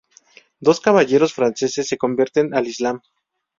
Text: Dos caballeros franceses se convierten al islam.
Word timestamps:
Dos 0.61 0.81
caballeros 0.81 1.31
franceses 1.35 1.87
se 1.87 1.99
convierten 1.99 2.55
al 2.55 2.65
islam. 2.67 2.99